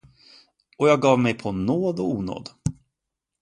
[0.77, 2.49] Och jag gav mig på nåd och onåd.